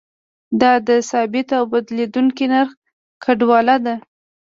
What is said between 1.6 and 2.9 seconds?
بدلیدونکي نرخ